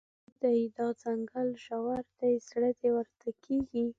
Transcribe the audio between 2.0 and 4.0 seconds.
دی، زړه دې ورته کیږي